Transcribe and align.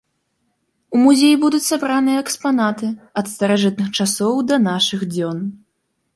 У 0.95 1.01
музеі 1.01 1.35
будуць 1.43 1.59
сабраныя 1.71 2.21
экспанаты 2.23 2.91
ад 3.23 3.31
старажытных 3.35 3.87
часоў 4.01 4.33
да 4.55 4.61
нашых 4.71 5.01
дзён. 5.13 5.37